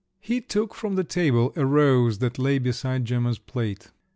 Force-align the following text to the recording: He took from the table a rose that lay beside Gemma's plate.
He 0.19 0.41
took 0.41 0.73
from 0.73 0.95
the 0.95 1.03
table 1.03 1.53
a 1.55 1.63
rose 1.63 2.17
that 2.17 2.39
lay 2.39 2.57
beside 2.57 3.05
Gemma's 3.05 3.37
plate. 3.37 3.91